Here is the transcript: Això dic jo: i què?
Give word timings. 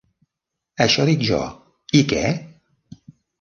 Això 0.85 1.05
dic 1.09 1.25
jo: 1.27 1.41
i 2.01 2.03
què? 2.15 2.25